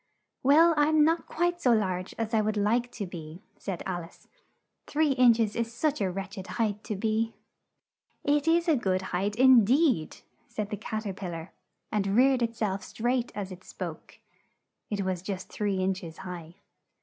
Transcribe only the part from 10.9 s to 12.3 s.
er pil lar, and